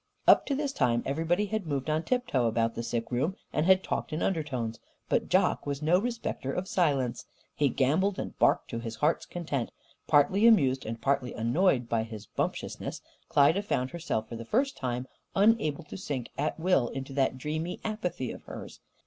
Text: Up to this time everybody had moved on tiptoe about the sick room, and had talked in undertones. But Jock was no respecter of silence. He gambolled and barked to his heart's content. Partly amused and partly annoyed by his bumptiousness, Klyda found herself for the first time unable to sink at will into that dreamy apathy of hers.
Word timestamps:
Up 0.27 0.47
to 0.47 0.55
this 0.55 0.73
time 0.73 1.03
everybody 1.05 1.45
had 1.45 1.67
moved 1.67 1.87
on 1.87 2.01
tiptoe 2.01 2.47
about 2.47 2.73
the 2.73 2.81
sick 2.81 3.11
room, 3.11 3.35
and 3.53 3.67
had 3.67 3.83
talked 3.83 4.11
in 4.11 4.23
undertones. 4.23 4.79
But 5.09 5.29
Jock 5.29 5.67
was 5.67 5.83
no 5.83 5.99
respecter 5.99 6.51
of 6.51 6.67
silence. 6.67 7.27
He 7.53 7.69
gambolled 7.69 8.17
and 8.17 8.35
barked 8.39 8.67
to 8.71 8.79
his 8.79 8.95
heart's 8.95 9.27
content. 9.27 9.69
Partly 10.07 10.47
amused 10.47 10.87
and 10.87 10.99
partly 10.99 11.35
annoyed 11.35 11.87
by 11.87 12.01
his 12.01 12.25
bumptiousness, 12.25 13.03
Klyda 13.29 13.61
found 13.63 13.91
herself 13.91 14.27
for 14.27 14.35
the 14.35 14.43
first 14.43 14.75
time 14.75 15.07
unable 15.35 15.83
to 15.83 15.97
sink 15.97 16.31
at 16.35 16.59
will 16.59 16.87
into 16.87 17.13
that 17.13 17.37
dreamy 17.37 17.79
apathy 17.85 18.31
of 18.31 18.41
hers. 18.45 18.79